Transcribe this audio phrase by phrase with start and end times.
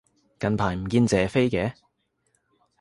[0.39, 1.73] 近排唔見謝飛嘅